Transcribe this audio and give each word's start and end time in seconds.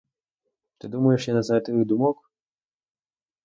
Ти 0.77 0.87
думаєш, 0.87 1.27
я 1.27 1.33
не 1.33 1.43
знаю 1.43 1.61
твоїх 1.61 1.85
думок? 1.85 2.31